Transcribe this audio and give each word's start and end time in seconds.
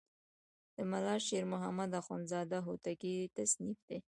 د 0.75 0.77
ملا 0.91 1.15
شیر 1.25 1.43
محمد 1.53 1.89
اخوندزاده 2.01 2.57
هوتکی 2.67 3.15
تصنیف 3.37 3.79
دی. 3.87 3.97